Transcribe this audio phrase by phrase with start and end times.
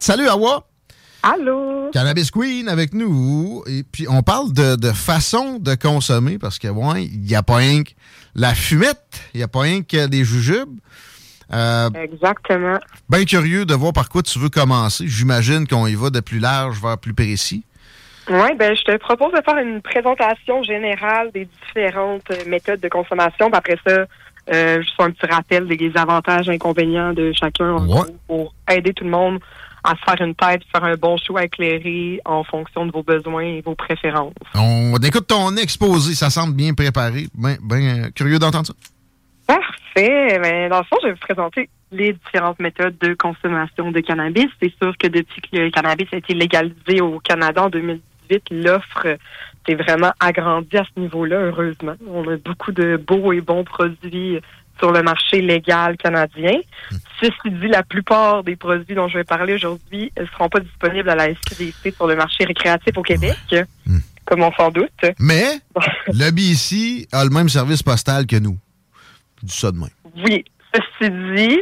[0.00, 0.64] Salut Awa!
[1.22, 1.90] Allô?
[1.92, 3.62] Cannabis Queen avec nous.
[3.66, 7.42] Et puis, on parle de, de façon de consommer parce que, ouais, il n'y a
[7.42, 7.90] pas rien que
[8.34, 10.78] la fumette, il n'y a pas rien que des jujubes.
[11.52, 12.78] Euh, Exactement.
[13.10, 15.04] Bien curieux de voir par quoi tu veux commencer.
[15.06, 17.62] J'imagine qu'on y va de plus large vers plus précis.
[18.30, 22.88] Oui, ben je te propose de faire une présentation générale des différentes euh, méthodes de
[22.88, 23.50] consommation.
[23.50, 24.04] Puis après ça,
[24.54, 28.06] euh, juste un petit rappel des avantages et inconvénients de chacun Ouais.
[28.28, 29.40] pour aider tout le monde
[29.84, 33.42] à se faire une tête, faire un bon choix éclairé en fonction de vos besoins
[33.42, 34.34] et vos préférences.
[34.54, 37.26] On écoute ton exposé, ça semble bien préparé.
[37.34, 38.74] Bien bien, euh, curieux d'entendre ça.
[39.46, 40.38] Parfait.
[40.40, 44.48] Ben, dans le fond, je vais vous présenter les différentes méthodes de consommation de cannabis.
[44.62, 49.16] C'est sûr que depuis que le cannabis a été légalisé au Canada en 2018, l'offre
[49.66, 51.94] s'est vraiment agrandie à ce niveau-là, heureusement.
[52.08, 54.38] On a beaucoup de beaux et bons produits
[54.80, 56.58] sur le marché légal canadien.
[57.20, 61.08] Ceci dit, la plupart des produits dont je vais parler aujourd'hui ne seront pas disponibles
[61.10, 63.36] à la SQDC sur le marché récréatif au Québec,
[64.24, 64.90] comme on s'en doute.
[65.18, 65.44] Mais
[66.08, 68.58] le BC a le même service postal que nous.
[69.42, 69.90] Dis ça de même.
[70.26, 71.58] Oui, ceci dit,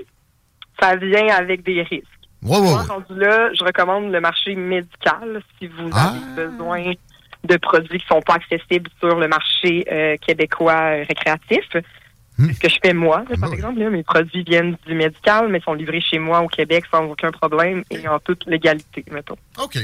[0.80, 2.04] ça vient avec des risques.
[2.44, 6.14] Rendu là, je recommande le marché médical si vous Ah.
[6.36, 6.92] avez besoin
[7.44, 11.64] de produits qui sont pas accessibles sur le marché euh, québécois euh, récréatif.
[12.38, 12.46] Hmm.
[12.46, 13.80] C'est ce que je fais moi, là, Ah par exemple.
[13.80, 13.90] là?
[13.90, 17.82] mes produits viennent du médical, mais sont livrés chez moi au Québec sans aucun problème
[17.90, 19.36] et en toute légalité, mettons.
[19.60, 19.78] OK.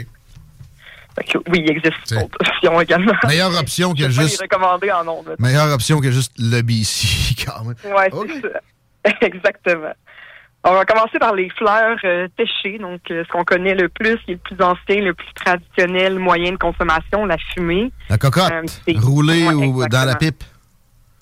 [1.16, 3.12] Que oui, il existe d'autres options également.
[3.26, 4.40] Meilleure option que juste.
[4.40, 5.34] les recommander en nombre.
[5.38, 7.76] Meilleure option que juste le BC, quand même.
[8.12, 8.30] Ok.
[8.32, 9.16] c'est ça.
[9.26, 9.92] Exactement.
[10.66, 14.16] On va commencer par les fleurs euh, séchées, donc euh, ce qu'on connaît le plus,
[14.24, 17.92] qui est le plus ancien, le plus traditionnel moyen de consommation, la fumée.
[18.08, 20.42] La cocotte, Euh, roulée Ouais, ou dans la pipe.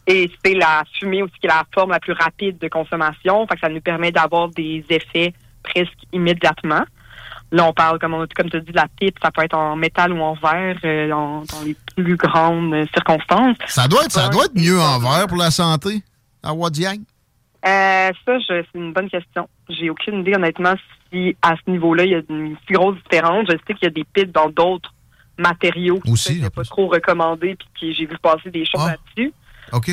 [0.07, 3.47] Et c'est la fumée aussi qui est la forme la plus rapide de consommation.
[3.47, 5.33] Fait que ça nous permet d'avoir des effets
[5.63, 6.83] presque immédiatement.
[7.53, 9.77] Là, on parle, comme, on- comme tu dis, de la pipe, ça peut être en
[9.77, 13.57] métal ou en verre euh, dans les plus grandes euh, circonstances.
[13.67, 16.03] Ça doit être, ça doit être mieux en verre pour la santé,
[16.43, 16.99] à Wadiang?
[17.65, 19.49] Euh, ça, c'est une bonne question.
[19.69, 20.75] J'ai aucune idée, honnêtement,
[21.13, 23.45] si à ce niveau-là, il y a une si grosse différence.
[23.49, 24.93] Je sais qu'il y a des pipes dans d'autres
[25.39, 28.93] matériaux qui Aussi, sont pas trop recommandés puis que j'ai vu passer des choses Ah.
[28.93, 29.33] là-dessus.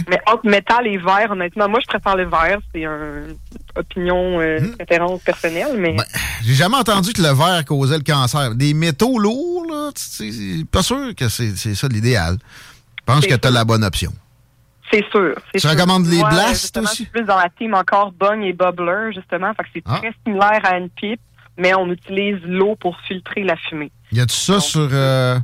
[0.09, 2.59] Mais entre métal et verre, honnêtement, moi, je préfère le verre.
[2.73, 3.35] C'est une
[3.75, 4.75] opinion, euh, Hmm.
[4.75, 6.03] préférence personnelle, mais Ben,
[6.44, 8.56] J'ai jamais entendu que le verre causait le cancer.
[8.56, 12.38] Des métaux lourds, là, tu sais, c'est pas sûr que c'est ça l'idéal.
[13.00, 14.12] Je pense que tu as la bonne option.
[14.91, 15.35] c'est sûr.
[15.53, 15.69] Tu sûr.
[15.69, 16.88] recommandes les Moi, blasts aussi?
[16.89, 19.53] Je suis plus dans la team encore bung et bubbler, justement.
[19.53, 19.97] Fait que c'est Ah.
[20.00, 21.22] très similaire à une pipe,
[21.57, 23.91] mais on utilise l'eau pour filtrer la fumée.
[24.12, 25.38] Y a-tu ça sur euh,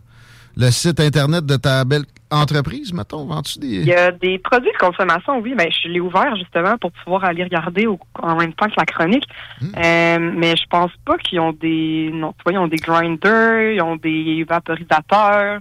[0.57, 3.25] le site internet de ta belle entreprise, mettons?
[3.25, 3.93] Vends-tu Il y des.
[3.93, 7.85] a des produits de consommation, oui, mais je l'ai ouvert justement pour pouvoir aller regarder
[7.87, 9.25] au- en même temps que la chronique.
[9.61, 9.65] Hmm.
[9.77, 13.71] Euh, mais je pense pas qu'ils ont des non, tu vois, ils ont des grinders,
[13.73, 15.59] ils ont des vaporisateurs,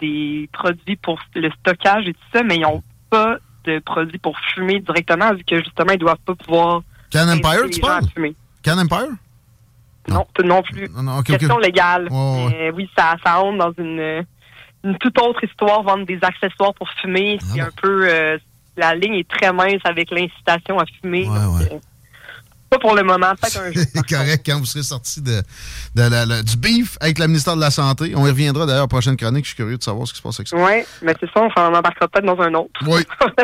[0.00, 4.38] des produits pour le stockage et tout ça, mais ils ont pas de produits pour
[4.54, 8.04] fumer directement vu que justement ils doivent pas pouvoir Can Empire, tu parles?
[8.64, 9.08] Can Empire?
[10.08, 10.88] Non, tout non plus.
[10.94, 11.22] Non, non.
[11.22, 12.08] Question légale.
[12.10, 12.46] Ouais.
[12.50, 14.24] Mais oui, ça, ça entre dans une,
[14.84, 17.38] une toute autre histoire, vendre des accessoires pour fumer.
[17.52, 18.08] C'est Ah un peu...
[18.08, 18.38] euh,
[18.76, 21.26] la ligne est très mince avec l'incitation à fumer.
[21.28, 21.80] Ouais, donc, ouais.
[22.68, 23.82] pas pour le moment, peut-être un jour.
[23.92, 25.40] C'est correct quand vous serez sorti de,
[25.94, 28.12] de la- la- du beef avec le ministère de la Santé.
[28.14, 29.44] On y reviendra d'ailleurs à la prochaine chronique.
[29.44, 30.56] Je suis curieux de savoir ce qui se passe avec ça.
[30.58, 32.80] Oui, mais c'est ça, on s'en embarquera peut-être dans un autre.
[32.86, 33.00] Oui.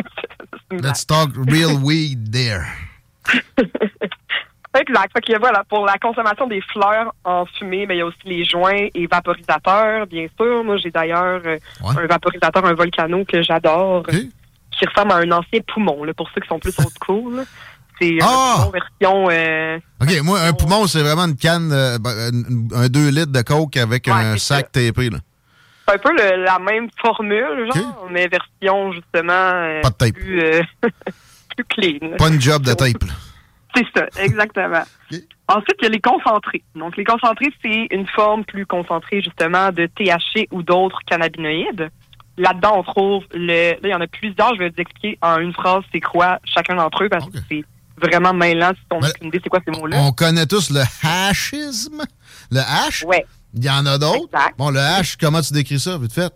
[0.70, 0.82] C'est.
[0.82, 2.64] Let's talk real weed there.
[4.79, 5.13] Exact.
[5.13, 8.17] Fait que voilà, pour la consommation des fleurs en fumée, mais il y a aussi
[8.25, 10.65] les joints et vaporisateurs, bien sûr.
[10.65, 11.95] Moi, j'ai d'ailleurs euh, Ouais.
[12.03, 16.41] un vaporisateur, un volcano que j'adore, qui ressemble à un ancien poumon, là, pour ceux
[16.41, 17.45] qui sont plus old school.
[18.01, 18.65] c'est Ah!
[18.67, 19.29] une version...
[19.31, 22.11] euh, OK, moi, un poumon, c'est vraiment une canne, euh, ben,
[22.75, 25.11] un 2 litres de coke avec Ouais, un sac tapé.
[25.11, 25.19] Là.
[25.87, 30.15] C'est un peu le- la même formule, genre, mais version justement euh, Pas de tape.
[30.15, 30.63] plus, euh,
[31.57, 32.17] plus clean.
[32.17, 33.03] Pas une job de tape.
[33.03, 33.13] là.
[33.75, 34.83] C'est ça, exactement.
[35.49, 36.63] Ensuite, il y a les concentrés.
[36.75, 41.91] Donc, les concentrés, c'est une forme plus concentrée, justement, de THC ou d'autres cannabinoïdes.
[42.39, 43.73] Là-dedans, on trouve le.
[43.73, 44.55] Là, il y en a plusieurs.
[44.55, 47.63] Je vais vous expliquer en une phrase c'est quoi chacun d'entre eux parce que c'est
[47.99, 49.99] vraiment mêlant si on Ben, aucune idée c'est quoi ces mots-là.
[50.01, 52.03] On connaît tous le hashisme.
[52.51, 53.27] Le hash, Ouais.
[53.55, 54.29] il y en a d'autres?
[54.57, 56.33] Bon, le hash, comment tu décris ça, vite fait?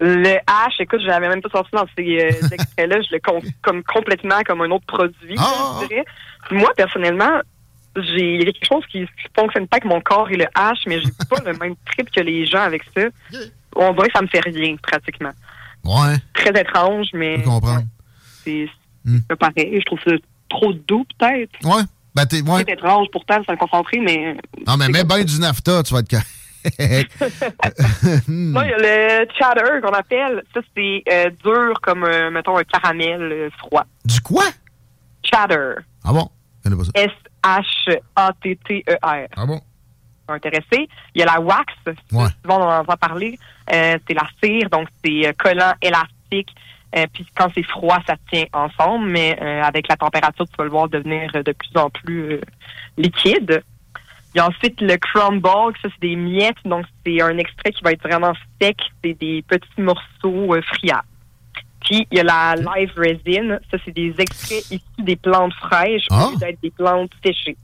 [0.00, 3.00] Le hash, écoute, je l'avais même pas sorti dans ces euh, extraits-là.
[3.00, 6.04] Je le compte comme complètement comme un autre produit, Ah, là, ah, je dirais.
[6.50, 7.40] Moi, personnellement,
[7.96, 9.06] j'ai il y a quelque chose qui ne
[9.36, 12.20] fonctionne pas avec mon corps et le hash, mais j'ai pas le même trip que
[12.20, 13.02] les gens avec ça.
[13.76, 15.32] On dirait que ça me fait rien, pratiquement.
[15.84, 17.84] Ouais, Très étrange, mais je peux comprendre.
[18.44, 18.68] c'est
[19.28, 19.78] pas pareil.
[19.78, 20.12] Je trouve ça
[20.48, 21.52] trop doux, peut-être.
[21.64, 21.82] Ouais,
[22.14, 22.42] ben t'es...
[22.42, 22.64] Ouais.
[22.66, 24.36] C'est étrange, pourtant, c'est un concentré, mais...
[24.66, 26.16] Non, mais mets bien du nafta, tu vas être.
[28.26, 28.52] Hmm.
[28.54, 30.42] Là, il y a le chatter qu'on appelle.
[30.52, 33.84] Ça, c'est euh, dur comme, euh, mettons, un caramel euh, froid.
[34.04, 34.44] Du quoi?
[35.22, 35.74] Chatter.
[36.04, 36.28] Ah bon?
[38.16, 39.26] S-H-A-T-T-E-R.
[39.36, 39.60] Ah bon?
[40.30, 40.88] intéressé.
[41.14, 41.72] Il y a la wax,
[42.12, 42.26] Ouais.
[42.42, 43.38] souvent on en va parler.
[43.72, 46.54] Euh, c'est la cire, donc c'est euh, collant, élastique.
[46.94, 50.64] Euh, puis quand c'est froid, ça tient ensemble, mais euh, avec la température, tu vas
[50.64, 52.40] le voir devenir euh, de plus en plus euh,
[52.98, 53.62] liquide.
[54.34, 55.48] Il y a ensuite le crumble,
[55.82, 59.42] ça c'est des miettes, donc c'est un extrait qui va être vraiment sec, c'est des
[59.48, 61.08] petits morceaux euh, friables.
[61.88, 66.06] Puis il y a la live resin, ça c'est des extraits issus des plantes fraîches
[66.10, 66.28] Ah.
[66.38, 67.56] d'être des plantes séchées.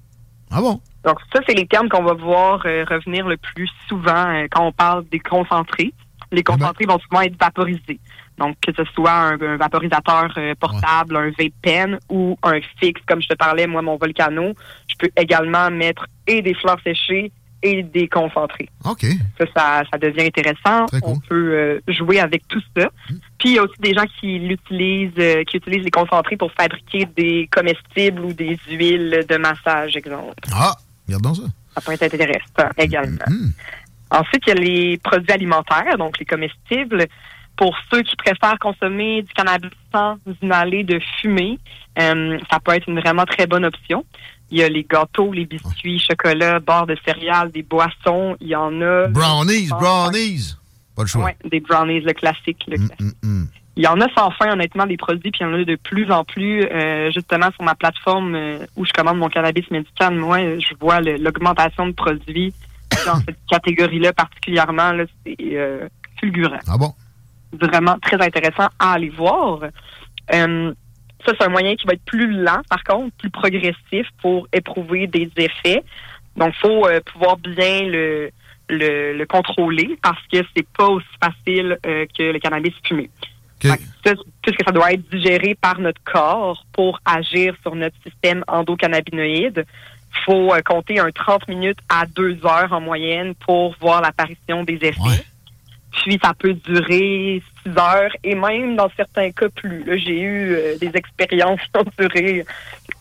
[0.51, 0.81] Ah bon?
[1.05, 4.67] Donc ça, c'est les termes qu'on va voir euh, revenir le plus souvent euh, quand
[4.67, 5.93] on parle des concentrés.
[6.33, 8.01] Les concentrés vont souvent être vaporisés.
[8.39, 13.03] Donc que ce soit un, un vaporisateur euh, portable, un vape pen ou un fixe,
[13.07, 14.55] comme je te parlais, moi, mon volcano,
[14.89, 17.31] je peux également mettre et des fleurs séchées
[17.65, 18.69] et des concentrés.
[18.85, 19.07] OK.
[19.39, 20.87] Ça, ça, ça devient intéressant.
[20.87, 21.01] Cool.
[21.03, 22.91] On peut euh, jouer avec tout ça.
[23.39, 26.53] Puis il y a aussi des gens qui l'utilisent, euh, qui utilisent les concentrés pour
[26.53, 30.35] fabriquer des comestibles ou des huiles de massage, exemple.
[30.53, 30.75] Ah,
[31.07, 31.43] regardons ça.
[31.75, 33.25] Ça peut être intéressant également.
[33.27, 33.51] Hmm.
[34.11, 37.07] Ensuite, il y a les produits alimentaires, donc les comestibles.
[37.57, 41.59] Pour ceux qui préfèrent consommer du cannabis sans inhaler de fumée,
[41.99, 44.05] euh, ça peut être une vraiment très bonne option.
[44.51, 48.37] Il y a les gâteaux, les biscuits, chocolat, barres de céréales, des boissons.
[48.41, 49.09] Il y en a.
[49.09, 50.55] Brownies, Ah, brownies.
[50.95, 51.25] Pas le choix.
[51.25, 52.63] Ouais, des brownies, le classique.
[52.69, 53.01] Le classique.
[53.01, 53.47] hmm, hmm.
[53.77, 55.75] Il y en a sans fin, honnêtement, des produits, puis il y en a de
[55.77, 56.63] plus en plus.
[56.63, 61.01] euh, justement, sur ma plateforme euh, où je commande mon cannabis médical, moi, je vois
[61.01, 62.55] l'augmentation de produits
[63.07, 64.93] dans cette catégorie-là particulièrement.
[64.93, 65.89] là, C'est euh,
[66.21, 66.61] fulgurant.
[66.69, 66.93] Ah bon?
[67.61, 69.61] Vraiment très intéressant à aller voir.
[70.33, 70.73] Euh,
[71.25, 75.07] ça, c'est un moyen qui va être plus lent, par contre, plus progressif pour éprouver
[75.07, 75.83] des effets.
[76.37, 78.31] Donc, il faut euh, pouvoir bien le,
[78.69, 83.11] le, le contrôler parce que c'est pas aussi facile euh, que le cannabis fumé.
[83.65, 83.71] OK.
[83.71, 87.97] Fait que ça, puisque ça doit être digéré par notre corps pour agir sur notre
[88.03, 89.65] système endocannabinoïde,
[90.25, 94.75] faut euh, compter un 30 minutes à 2 heures en moyenne pour voir l'apparition des
[94.75, 95.01] effets.
[95.01, 95.25] Ouais.
[96.03, 99.85] Puis ça peut durer 6 heures et même dans certains cas plus.
[99.85, 102.45] Là, J'ai eu euh, des expériences qui ont duré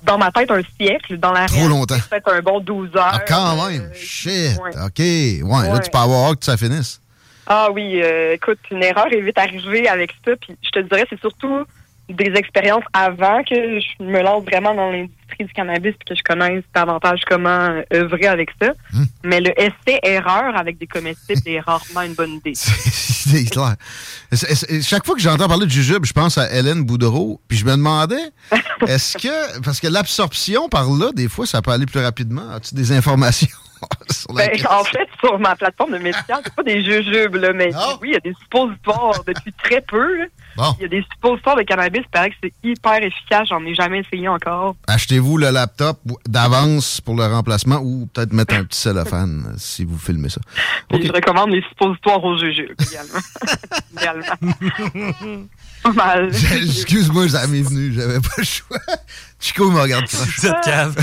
[0.04, 1.96] dans ma tête un siècle, dans la Trop longtemps.
[2.10, 3.12] peut-être un bon 12 heures.
[3.14, 3.90] Ah, quand Euh, même.
[3.94, 4.58] Shit.
[4.62, 4.72] ouais.
[4.86, 5.00] OK.
[5.00, 7.00] Ouais, là, tu peux avoir hâte que ça finisse.
[7.48, 10.32] Ah oui, euh, écoute, une erreur est vite arrivée avec ça.
[10.40, 11.66] Puis je te dirais, c'est surtout
[12.10, 16.22] des expériences avant que je me lance vraiment dans l'industrie du cannabis puis que je
[16.24, 18.72] connaisse davantage comment euh, œuvrer avec ça.
[18.92, 19.04] Hmm.
[19.24, 22.54] Mais le essai-erreur avec des comestibles est rarement une bonne idée.
[22.56, 23.76] C'est clair.
[24.34, 27.58] C'est- c'est- Chaque fois que j'entends parler de jujube, je pense à Hélène Boudreau, puis
[27.58, 28.32] je me demandais,
[28.88, 32.50] est-ce que, parce que l'absorption par là, des fois, ça peut aller plus rapidement.
[32.52, 33.48] As-tu des informations?
[34.12, 37.70] sur Ben, en fait, sur ma plateforme de médical, c'est pas des jujubes, là, mais
[37.72, 37.98] Non?
[38.02, 40.18] oui, il y a des suppositoires depuis très peu.
[40.20, 40.26] là.
[40.56, 43.66] Bon, Il y a des suppositoires de cannabis, il paraît que c'est hyper efficace, j'en
[43.66, 44.76] ai jamais essayé encore.
[44.88, 45.98] achetez-vous le laptop
[46.28, 50.42] d'avance pour le remplacement ou peut-être mettre un petit cellophane si vous filmez ça.
[50.92, 53.20] Je recommande les suppositoires aux jujubes également.
[54.00, 55.48] également.
[55.82, 56.30] Pas mal.
[56.32, 58.78] Excuse-moi, ça m'est venu, j'avais pas le choix.
[59.40, 60.38] Chico me regarde croche.
[60.38, 60.96] Cette cave.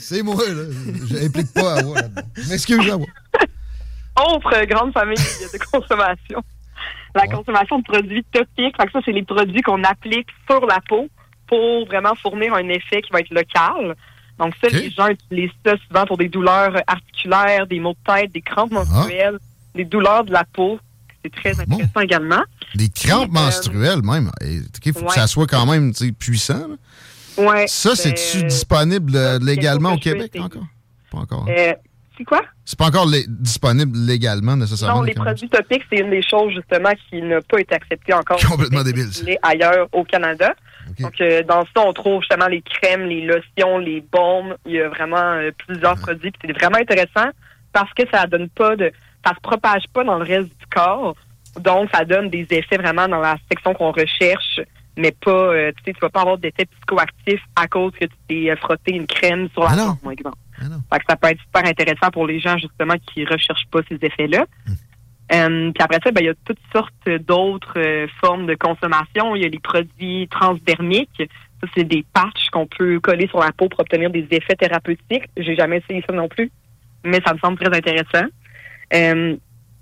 [0.00, 0.64] C'est moi, là.
[1.08, 2.22] J'implique pas à moi là-dedans.
[2.36, 3.06] Je m'excuse à moi.
[4.34, 6.42] Autre grande famille de consommation.
[7.14, 7.28] La Ouais.
[7.28, 8.76] consommation de produits topiques.
[8.76, 11.08] Fait que ça, c'est les produits qu'on applique sur la peau
[11.46, 13.94] pour vraiment fournir un effet qui va être local.
[14.38, 18.32] Donc ça, les gens utilisent ça souvent pour des douleurs articulaires, des maux de tête,
[18.32, 18.84] des crampes Ah.
[18.84, 19.38] menstruelles,
[19.74, 20.78] des douleurs de la peau.
[21.24, 22.42] c'est très intéressant également.
[22.76, 24.30] Des crampes menstruelles, même.
[24.40, 26.66] Il faut que ça soit quand même puissant.
[27.38, 30.66] Ouais, ça, c'est-tu disponible légalement au Québec encore?
[31.10, 31.46] Pas encore.
[31.48, 31.74] Hein?
[32.18, 32.42] c'est quoi?
[32.64, 34.96] C'est pas encore disponible légalement, nécessairement.
[34.96, 38.38] Non, les produits topiques, c'est une des choses, justement, qui n'a pas été acceptée encore.
[38.40, 39.08] Complètement débile.
[39.42, 40.54] ailleurs au Canada.
[40.98, 44.56] Donc, euh, dans ça, on trouve justement les crèmes, les lotions, les baumes.
[44.66, 46.32] Il y a vraiment euh, plusieurs produits.
[46.42, 47.30] C'est vraiment intéressant
[47.72, 48.90] parce que ça donne pas de...
[49.24, 51.14] Ça se propage pas dans le reste du corps.
[51.60, 54.60] Donc, ça donne des effets vraiment dans la section qu'on recherche,
[54.98, 55.30] mais pas...
[55.30, 58.94] Euh, tu sais, tu vas pas avoir d'effets psychoactifs à cause que tu t'es frotté
[58.94, 60.36] une crème sur la peau, par exemple.
[60.92, 63.98] Fait que ça peut être super intéressant pour les gens, justement, qui recherchent pas ces
[64.02, 64.44] effets-là.
[64.66, 64.72] Hmm.
[65.30, 69.36] Euh, puis après ça, ben, il y a toutes sortes d'autres euh, formes de consommation.
[69.36, 71.22] Il y a les produits transdermiques.
[71.60, 75.28] Ça, c'est des patchs qu'on peut coller sur la peau pour obtenir des effets thérapeutiques.
[75.36, 76.50] J'ai jamais essayé ça non plus,
[77.04, 78.26] mais ça me semble très intéressant.
[78.94, 79.36] Euh,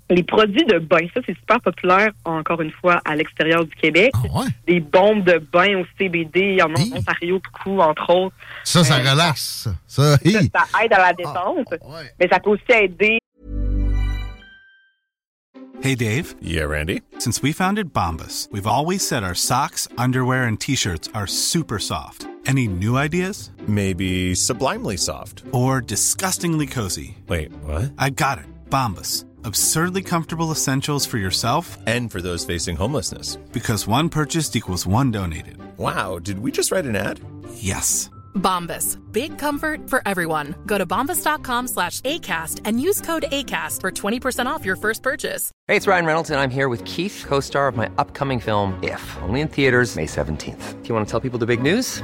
[0.09, 4.11] les produits de bain, ça, c'est super populaire, encore une fois, à l'extérieur du Québec.
[4.23, 8.35] Ah des bombes de bain au CBD, en Ontario beaucoup, entre autres.
[8.63, 9.67] Ça, ça relaxe.
[9.87, 13.19] Ça, ça, aide à la détente, ah, mais ça peut aussi aider
[15.79, 16.35] Hey, Dave.
[16.41, 17.03] Yeah, Randy?
[17.19, 22.27] Since we founded Bombus, we've always said our socks, underwear, and T-shirts are super soft.
[22.47, 23.51] Any new ideas?
[23.67, 25.43] Maybe sublimely soft.
[25.51, 27.17] Or disgustingly cozy.
[27.27, 27.91] Wait, what?
[27.99, 28.45] I got it.
[28.69, 29.26] Bombus.
[29.47, 33.37] Absurdly comfortable essentials for yourself and for those facing homelessness.
[33.53, 35.57] Because one purchased equals one donated.
[35.77, 37.21] Wow, did we just write an ad?
[37.53, 38.09] Yes.
[38.35, 38.97] Bombas.
[39.13, 40.53] Big comfort for everyone.
[40.65, 45.49] Go to bombas.com slash ACAST and use code ACAST for 20% off your first purchase.
[45.65, 48.77] Hey, it's Ryan Reynolds, and I'm here with Keith, co star of my upcoming film,
[48.83, 50.81] If, only in theaters, May 17th.
[50.83, 52.03] Do you want to tell people the big news?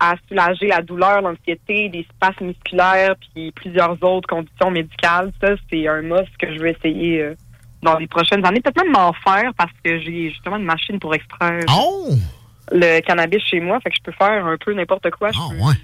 [0.00, 5.32] À soulager la douleur, l'anxiété, des spasmes musculaires, puis plusieurs autres conditions médicales.
[5.40, 7.34] Ça, c'est un must que je vais essayer euh,
[7.82, 8.60] dans les prochaines années.
[8.60, 12.10] Peut-être même m'en faire parce que j'ai justement une machine pour extraire oh!
[12.72, 13.80] le cannabis chez moi.
[13.80, 15.30] Fait que je peux faire un peu n'importe quoi.
[15.34, 15.74] Oh, ouais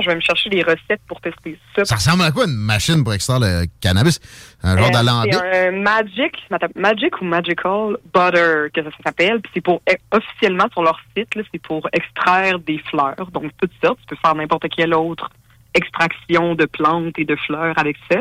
[0.00, 1.84] je vais me chercher des recettes pour tester ça.
[1.84, 4.20] Ça ressemble à quoi une machine pour extraire le cannabis?
[4.62, 5.22] Un genre euh?
[5.30, 6.36] C'est un Magic,
[6.76, 9.40] Magic ou Magical Butter, que ça s'appelle.
[9.40, 13.30] Puis c'est pour, eh, officiellement sur leur site, c'est pour extraire des fleurs.
[13.32, 13.98] Donc, toutes sortes.
[14.02, 15.30] Tu peux faire n'importe quelle autre
[15.74, 18.20] extraction de plantes et de fleurs avec ça.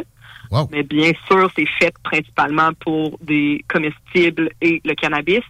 [0.71, 5.43] Mais bien sûr, c'est fait principalement pour des comestibles et le cannabis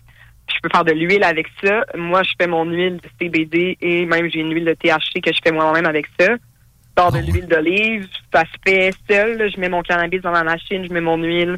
[0.53, 1.85] je peux faire de l'huile avec ça.
[1.95, 5.33] Moi, je fais mon huile de CBD et même j'ai une huile de THC que
[5.33, 6.27] je fais moi-même avec ça.
[6.33, 9.51] Je sors de ah l'huile d'olive, ça se fait seul.
[9.53, 11.57] Je mets mon cannabis dans la machine, je mets mon huile.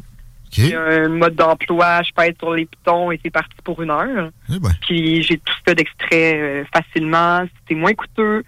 [0.52, 4.30] J'ai un mode d'emploi, je pèse sur les pitons et c'est parti pour une heure.
[4.50, 4.70] Eh ben.
[4.82, 7.44] Puis j'ai tout ça d'extrait euh, facilement.
[7.66, 8.42] C'est moins coûteux.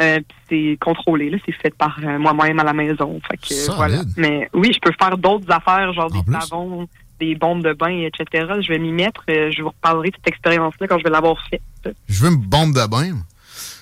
[0.00, 3.20] Euh, c'est contrôlé, là, c'est fait par euh, moi-même à la maison.
[3.28, 4.02] Fait que, voilà.
[4.16, 6.88] Mais oui, je peux faire d'autres affaires, genre des savons,
[7.18, 8.46] des bombes de bain, etc.
[8.60, 9.24] Je vais m'y mettre.
[9.30, 11.62] Euh, je vous reparlerai de cette expérience-là quand je vais l'avoir faite.
[12.08, 13.14] Je veux une bombe de bain.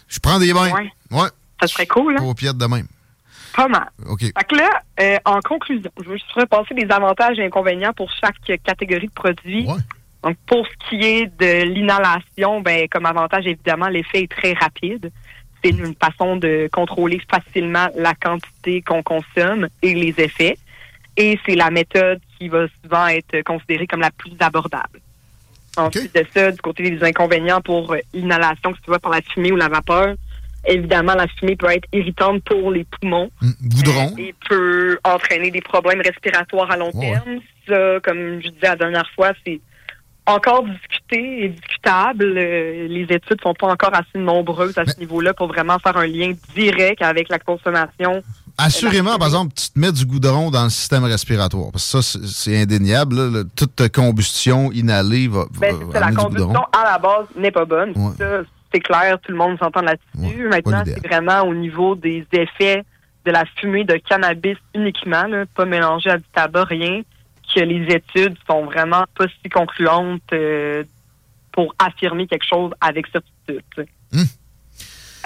[0.09, 0.71] Je prends des bains.
[0.71, 0.91] Ouais.
[1.11, 1.29] ouais.
[1.61, 2.23] Ça serait cool, hein?
[2.23, 2.87] Au pied de même.
[3.55, 3.89] Pas mal.
[4.07, 4.21] OK.
[4.21, 8.11] Fait que là, euh, en conclusion, je vais juste repasser les avantages et inconvénients pour
[8.13, 9.67] chaque catégorie de produits.
[9.67, 9.81] Ouais.
[10.23, 15.11] Donc, pour ce qui est de l'inhalation, ben, comme avantage, évidemment, l'effet est très rapide.
[15.63, 20.59] C'est une façon de contrôler facilement la quantité qu'on consomme et les effets.
[21.17, 25.01] Et c'est la méthode qui va souvent être considérée comme la plus abordable.
[25.77, 29.53] Ensuite de ça, du côté des inconvénients pour l'inhalation, que ce soit par la fumée
[29.53, 30.15] ou la vapeur,
[30.67, 33.31] évidemment, la fumée peut être irritante pour les poumons.
[33.41, 34.15] Mmh, goudron.
[34.19, 37.41] et peut entraîner des problèmes respiratoires à long terme.
[37.69, 39.61] Ça, comme je disais la dernière fois, c'est
[40.27, 42.35] encore discuté et discutable.
[42.37, 46.07] Euh, les études sont pas encore assez nombreuses à ce niveau-là pour vraiment faire un
[46.07, 48.23] lien direct avec la consommation
[48.59, 51.71] Assurément, par exemple, tu te mets du goudron dans le système respiratoire.
[51.73, 53.45] Parce que ça, c'est indéniable.
[53.55, 55.45] toute combustion inhalée va.
[55.61, 57.93] Ben, la combustion, à la base, n'est pas bonne.
[58.73, 60.49] c'est clair, tout le monde s'entend là-dessus.
[60.49, 62.85] Maintenant, c'est vraiment au niveau des effets
[63.25, 67.03] de la fumée de cannabis uniquement, pas mélangé à du tabac, rien,
[67.55, 70.85] que les études sont vraiment pas si concluantes euh,
[71.53, 73.89] pour affirmer quelque chose avec certitude.
[74.13, 74.25] Hum.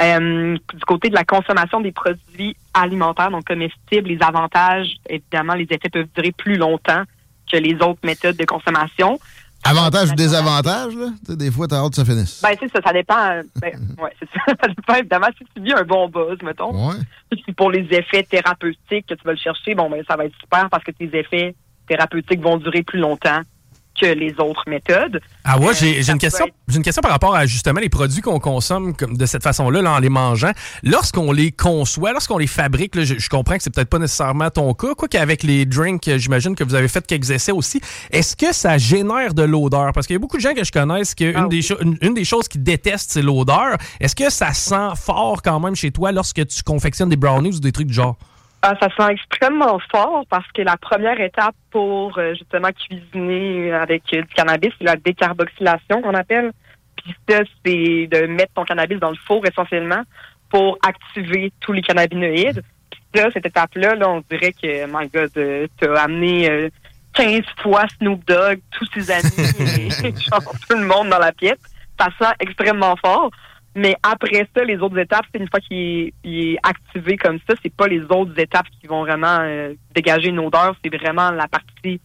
[0.01, 5.67] Euh, du côté de la consommation des produits alimentaires, donc comestibles, les avantages, évidemment, les
[5.71, 7.03] effets peuvent durer plus longtemps
[7.51, 9.19] que les autres méthodes de consommation.
[9.63, 11.09] Avantage ou désavantage, là?
[11.37, 12.41] Des fois, t'as hâte que ça finisse.
[12.43, 13.41] Ben, c'est ça, ça dépend.
[13.61, 14.41] Ben, ouais, c'est ça.
[14.61, 16.89] Ça dépend, évidemment, si tu vis un bon buzz, mettons.
[16.89, 16.97] Ouais.
[17.45, 20.37] Si pour les effets thérapeutiques que tu vas le chercher, bon, ben, ça va être
[20.41, 21.55] super parce que tes effets
[21.87, 23.43] thérapeutiques vont durer plus longtemps
[24.01, 25.21] que les autres méthodes.
[25.45, 26.47] Ah ouais, Euh, j'ai une question.
[26.47, 29.43] être- J'ai une question par rapport à justement les produits qu'on consomme comme de cette
[29.43, 30.53] façon-là, là, en les mangeant.
[30.83, 34.51] Lorsqu'on les conçoit, lorsqu'on les fabrique, là, je, je comprends que c'est peut-être pas nécessairement
[34.51, 37.81] ton cas, quoi qu'avec les drinks, euh, j'imagine que vous avez fait quelques essais aussi.
[38.11, 39.93] Est-ce que ça génère de l'odeur?
[39.93, 41.81] Parce qu'il y a beaucoup de gens que je connaisse que Ah une, des cho-
[41.81, 43.77] une, une des choses qu'ils détestent, c'est l'odeur.
[44.01, 47.61] Est-ce que ça sent fort quand même chez toi lorsque tu confectionnes des brownies ou
[47.61, 48.17] des trucs du genre?
[48.63, 54.03] Ah, ça sent extrêmement fort parce que la première étape pour euh, justement cuisiner avec
[54.13, 56.53] euh, du cannabis, c'est la décarboxylation qu'on appelle.
[56.97, 60.03] Puis ça, c'est de mettre ton cannabis dans le four essentiellement
[60.51, 62.63] pour activer tous les cannabinoïdes.
[62.91, 66.69] Puis ça, cette étape-là, là, on dirait que, my God, euh, t'as amené euh,
[67.15, 69.31] 15 fois Snoop Dogg, tous ses amis,
[70.05, 71.59] et genre, tout le monde dans la pièce.
[71.99, 73.31] Ça sent extrêmement fort.
[73.77, 77.73] Mais après ça, les autres étapes, une fois qu'il est, est activé comme ça, c'est
[77.73, 82.01] pas les autres étapes qui vont vraiment euh, dégager une odeur, c'est vraiment la partie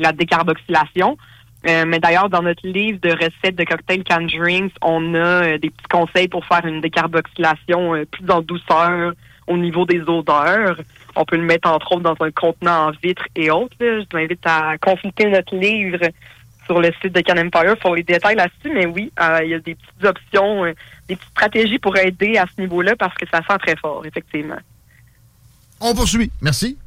[0.00, 1.16] la décarboxylation.
[1.68, 5.58] Euh, mais d'ailleurs, dans notre livre de recettes de cocktail can drinks, on a euh,
[5.58, 9.12] des petits conseils pour faire une décarboxylation euh, plus en douceur
[9.46, 10.78] au niveau des odeurs.
[11.16, 13.76] On peut le mettre entre autres dans un contenant en vitre et autres.
[13.78, 15.98] Je t'invite à consulter notre livre
[16.70, 18.72] sur le site de Can Empire pour les détails là-dessus.
[18.72, 20.72] Mais oui, euh, il y a des petites options, euh,
[21.08, 24.58] des petites stratégies pour aider à ce niveau-là parce que ça sent très fort, effectivement.
[25.80, 26.30] On poursuit.
[26.40, 26.78] Merci.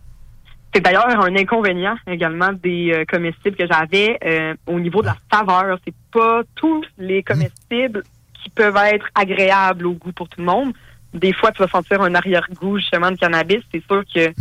[0.73, 5.17] C'est d'ailleurs un inconvénient également des euh, comestibles que j'avais euh, au niveau de la
[5.29, 5.77] saveur.
[5.83, 8.03] C'est pas tous les comestibles
[8.41, 10.73] qui peuvent être agréables au goût pour tout le monde.
[11.13, 13.59] Des fois, tu vas sentir un arrière-goût justement de cannabis.
[13.71, 14.33] C'est sûr que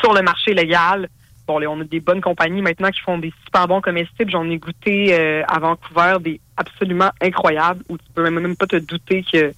[0.00, 1.08] sur le marché légal,
[1.52, 4.30] bon, là, on a des bonnes compagnies maintenant qui font des super bons comestibles.
[4.30, 8.66] J'en ai goûté euh, à Vancouver des absolument incroyables où tu peux même, même pas
[8.66, 9.52] te douter que-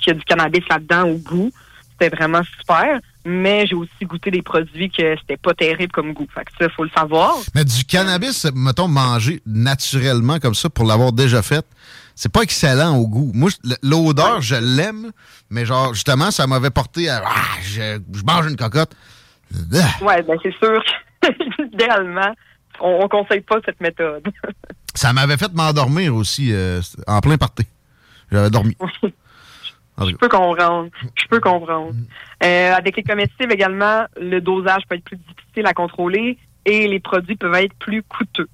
[0.00, 1.50] qu'il y a du cannabis là-dedans au goût.
[1.92, 3.00] C'était vraiment super.
[3.24, 6.26] Mais j'ai aussi goûté des produits que c'était pas terrible comme goût.
[6.34, 7.34] Fait que ça, faut le savoir.
[7.54, 11.64] Mais du cannabis, mettons, manger naturellement comme ça pour l'avoir déjà fait,
[12.14, 13.30] c'est pas excellent au goût.
[13.34, 13.50] Moi,
[13.82, 15.10] l'odeur, je l'aime,
[15.50, 17.22] mais genre, justement, ça m'avait porté à.
[17.26, 18.92] Ah, je, je mange une cocotte.
[20.02, 20.82] Ouais, ben c'est sûr
[21.72, 22.34] idéalement,
[22.80, 24.26] on, on conseille pas cette méthode.
[24.94, 27.64] Ça m'avait fait m'endormir aussi euh, en plein party.
[28.30, 28.76] J'avais dormi.
[30.00, 30.90] Je peux comprendre.
[31.14, 31.92] Je peux comprendre.
[32.44, 37.00] Euh, avec les comestibles également, le dosage peut être plus difficile à contrôler et les
[37.00, 38.48] produits peuvent être plus coûteux.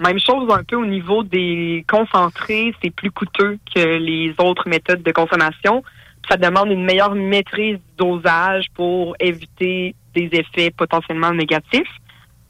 [0.00, 5.02] Même chose un peu au niveau des concentrés, c'est plus coûteux que les autres méthodes
[5.02, 5.82] de consommation.
[6.28, 11.88] Ça demande une meilleure maîtrise du dosage pour éviter des effets potentiellement négatifs.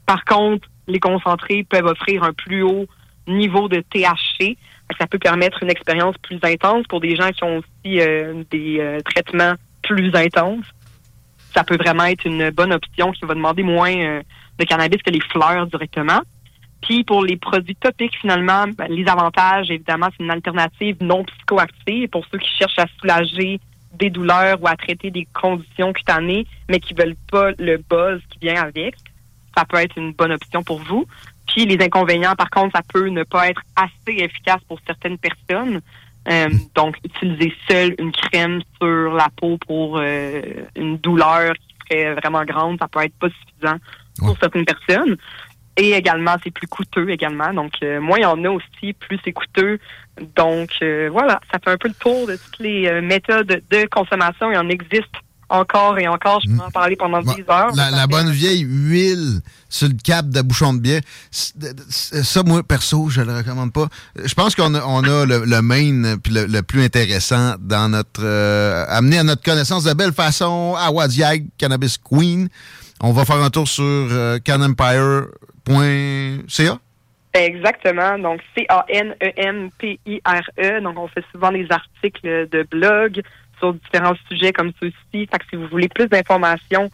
[0.05, 2.85] Par contre, les concentrés peuvent offrir un plus haut
[3.27, 4.57] niveau de THC.
[4.99, 8.79] Ça peut permettre une expérience plus intense pour des gens qui ont aussi euh, des
[8.79, 10.65] euh, traitements plus intenses.
[11.53, 14.21] Ça peut vraiment être une bonne option qui va demander moins euh,
[14.59, 16.21] de cannabis que les fleurs directement.
[16.81, 22.09] Puis pour les produits topiques, finalement, ben, les avantages, évidemment, c'est une alternative non psychoactive
[22.09, 23.59] pour ceux qui cherchent à soulager
[23.93, 28.39] des douleurs ou à traiter des conditions cutanées, mais qui veulent pas le buzz qui
[28.39, 28.95] vient avec.
[29.55, 31.05] Ça peut être une bonne option pour vous.
[31.47, 35.81] Puis les inconvénients, par contre, ça peut ne pas être assez efficace pour certaines personnes.
[36.29, 40.41] Euh, donc, utiliser seul une crème sur la peau pour euh,
[40.75, 43.77] une douleur qui serait vraiment grande, ça peut être pas suffisant
[44.17, 45.17] pour certaines personnes.
[45.75, 47.51] Et également, c'est plus coûteux également.
[47.53, 49.79] Donc, euh, moins il y en a aussi, plus c'est coûteux.
[50.35, 50.69] Donc,
[51.11, 54.51] voilà, ça fait un peu le tour de toutes les méthodes de consommation.
[54.51, 55.15] Il en existe
[55.49, 56.39] encore et encore.
[56.41, 57.71] Je peux en parler pendant des heures.
[57.75, 60.99] La, la bonne vieille huile sur le cap de bouchon de.
[61.31, 61.53] C-
[61.89, 63.87] c- Ça, moi, perso, je le recommande pas.
[64.23, 67.55] Je pense qu'on a, on a le, le main euh, puis le, le plus intéressant
[67.59, 68.23] dans notre...
[68.23, 72.47] euh, amené à notre connaissance de belle façon à Wadiag, Cannabis Queen.
[73.01, 76.77] On va faire un tour sur euh, canempire.ca.
[77.35, 78.19] Exactement.
[78.19, 80.81] Donc, C-A-N-E-M-P-I-R-E.
[80.81, 83.21] Donc, on fait souvent des articles de blog
[83.63, 85.27] sur différents sujets comme ceux-ci.
[85.27, 86.89] Fait que si vous voulez plus d'informations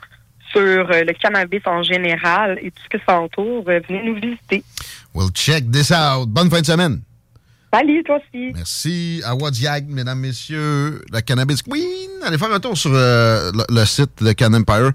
[0.52, 4.16] sur euh, le cannabis en général et tout ce que ça entoure, euh, venez nous
[4.16, 4.64] visiter.
[5.16, 6.30] We'll check this out.
[6.30, 7.02] Bonne fin de semaine.
[7.74, 8.52] Salut, toi aussi.
[8.54, 12.10] Merci à Wadiag, mesdames, messieurs, la Cannabis Queen.
[12.26, 14.92] Allez faire un tour sur euh, le, le site de Can Empire.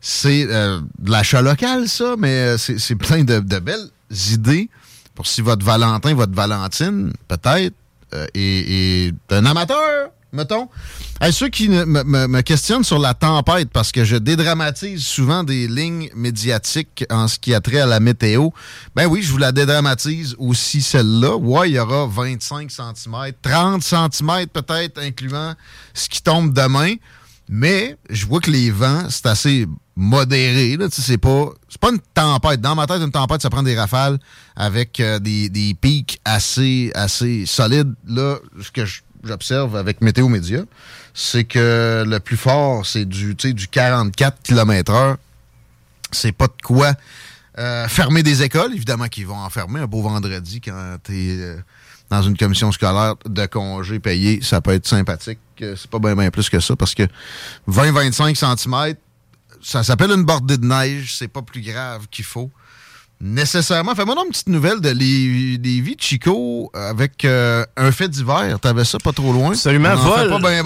[0.00, 3.88] C'est euh, de l'achat local, ça, mais c'est c'est plein de, de belles
[4.32, 4.68] idées
[5.14, 7.74] pour si votre Valentin, votre Valentine, peut-être,
[8.14, 10.68] euh, est, est un amateur mettons,
[11.20, 16.10] à ceux qui me, questionnent sur la tempête, parce que je dédramatise souvent des lignes
[16.14, 18.50] médiatiques en ce qui a trait à la météo,
[18.94, 21.36] ben oui, je vous la dédramatise aussi celle-là.
[21.36, 25.54] Ouais, il y aura 25 cm, 30 cm peut-être, incluant
[25.94, 26.94] ce qui tombe demain.
[27.48, 29.66] Mais je vois que les vents, c'est assez
[29.96, 30.78] modéré.
[30.78, 32.60] Là, c'est pas, c'est pas une tempête.
[32.62, 34.18] Dans ma tête, une tempête, ça prend des rafales
[34.56, 37.92] avec euh, des, des pics assez, assez solides.
[38.06, 40.60] Là, ce que je- j'observe avec Météo Média,
[41.12, 45.16] c'est que le plus fort, c'est du, du 44 km/h.
[46.12, 46.94] C'est pas de quoi
[47.58, 48.74] euh, fermer des écoles.
[48.74, 51.56] Évidemment qu'ils vont en fermer un beau vendredi quand t'es euh,
[52.10, 54.40] dans une commission scolaire de congé payé.
[54.42, 55.38] Ça peut être sympathique.
[55.62, 57.04] Euh, C'est pas bien bien plus que ça parce que
[57.68, 58.94] 20-25 cm,
[59.62, 61.16] ça s'appelle une bordée de neige.
[61.16, 62.50] C'est pas plus grave qu'il faut.
[63.26, 63.94] Nécessairement.
[63.94, 68.60] Fais-moi une petite nouvelle de de Chico avec euh, un fait divers.
[68.60, 69.52] T'avais ça pas trop loin.
[69.52, 70.28] Absolument, vol.
[70.28, 70.62] pas mais-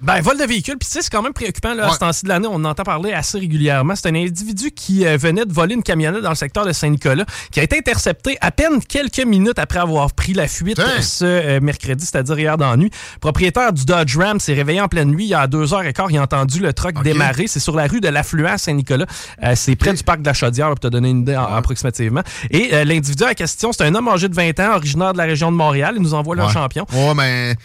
[0.00, 0.78] Ben, vol de véhicule.
[0.78, 1.92] Puis, tu sais, c'est quand même préoccupant, là, à Ouais.
[1.94, 2.48] ce temps-ci de l'année.
[2.50, 3.94] On en entend parler assez régulièrement.
[3.94, 7.26] C'est un individu qui euh, venait de voler une camionnette dans le secteur de Saint-Nicolas,
[7.52, 11.60] qui a été intercepté à peine quelques minutes après avoir pris la fuite ce euh,
[11.60, 12.90] mercredi, c'est-à-dire hier dans la nuit.
[13.20, 15.24] Propriétaire du Dodge Ram s'est réveillé en pleine nuit.
[15.26, 17.48] Il y a deux heures et quart, il a entendu le truck démarrer.
[17.48, 19.06] C'est sur la rue de l'Affluent à Saint-Nicolas.
[19.56, 21.44] C'est près du parc de la Chaudière, pour te donner une idée en-
[22.50, 25.24] Et euh, l'individu en question, c'est un homme âgé de 20 ans, originaire de la
[25.24, 25.94] région de Montréal.
[25.96, 26.52] Il nous envoie leur Ouais.
[26.52, 26.86] champion.
[26.92, 27.56] Ouais, mais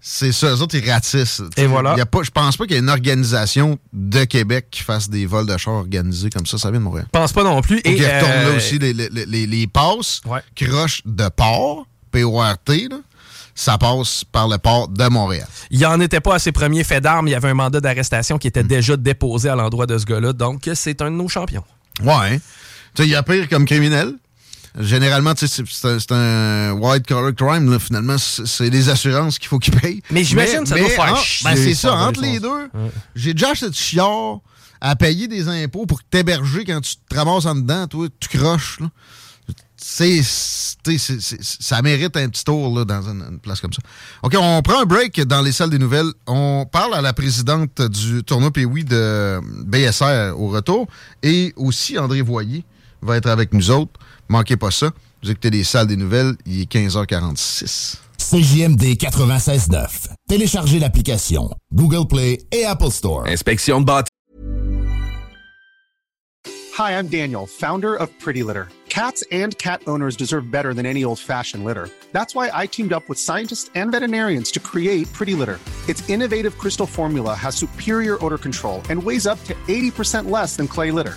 [0.00, 0.48] c'est ça.
[0.48, 1.42] Eux autres, ils ratissent.
[1.56, 1.92] Et voilà.
[1.94, 4.82] Il y a pas, je pense pas qu'il y ait une organisation de Québec qui
[4.82, 6.58] fasse des vols de chars organisés comme ça.
[6.58, 7.06] Ça vient de Montréal.
[7.14, 7.78] Je pense pas non plus.
[7.80, 10.20] Et Et qui retourne euh, là aussi les, les, les, les passes
[10.56, 12.96] croches de port, P-O-R-T, là,
[13.54, 15.46] ça passe par le port de Montréal.
[15.70, 17.28] Il en était pas à ses premiers faits d'armes.
[17.28, 18.50] Il y avait un mandat d'arrestation qui Hmm.
[18.50, 20.32] était déjà déposé à l'endroit de ce gars-là.
[20.32, 21.64] Donc, c'est un de nos champions.
[22.02, 22.40] Ouais.
[22.94, 24.14] Tu sais, il y a pire comme criminel.
[24.78, 27.78] Généralement, tu sais, c'est- un, white collar crime, là.
[27.78, 30.02] Finalement, c'est les assurances qu'il faut qu'ils payent.
[30.10, 32.70] Mais j'imagine que ça doit faire chier, ben, c'est ça, entre les deux,
[33.14, 34.40] j'ai déjà acheté de chiard
[34.80, 38.80] à payer des impôts pour t'héberger quand tu te ramasses en dedans, toi, tu croches,
[38.80, 38.88] là.
[39.84, 40.04] Ça
[41.82, 43.80] mérite un petit tour là, dans une, une place comme ça.
[44.22, 46.12] OK, on prend un break dans les salles des nouvelles.
[46.26, 50.86] On parle à la présidente du tournoi Pee-Wee de BSR au retour.
[51.24, 52.64] Et aussi, André Voyer
[53.02, 54.00] va être avec nous autres.
[54.28, 54.90] Manquez pas ça.
[55.22, 56.34] Vous écoutez les salles des nouvelles.
[56.46, 57.96] Il est 15h46.
[58.18, 60.08] CJMD 96.9.
[60.28, 63.26] Téléchargez l'application Google Play et Apple Store.
[63.26, 64.08] Inspection de bâtiment.
[66.78, 68.68] Hi, I'm Daniel, founder of Pretty Litter.
[68.88, 71.88] Cats and cat owners deserve better than any old fashioned litter.
[72.12, 75.58] That's why I teamed up with scientists and veterinarians to create Pretty Litter.
[75.88, 80.66] Its innovative crystal formula has superior odor control and weighs up to 80% less than
[80.66, 81.16] clay litter.